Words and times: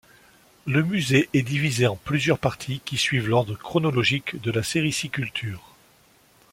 Le 0.65 0.81
musée 0.81 1.29
est 1.35 1.43
divisé 1.43 1.85
en 1.85 1.95
plusieurs 1.95 2.39
parties, 2.39 2.81
qui 2.83 2.97
suivent 2.97 3.27
l’ordre 3.29 3.53
chronologique 3.53 4.41
de 4.41 4.49
la 4.49 4.63
sériciculture. 4.63 5.75